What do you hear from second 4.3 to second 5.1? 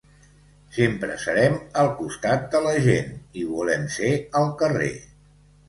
al carrer.